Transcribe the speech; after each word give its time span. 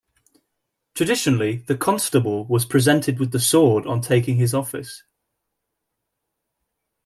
Traditionally, 0.95 1.57
the 1.67 1.77
constable 1.77 2.45
was 2.47 2.65
presented 2.65 3.19
with 3.19 3.31
the 3.31 3.39
sword 3.39 3.85
on 3.85 4.01
taking 4.01 4.37
his 4.37 4.51
office. 4.51 5.03